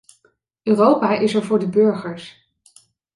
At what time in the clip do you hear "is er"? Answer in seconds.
1.21-1.43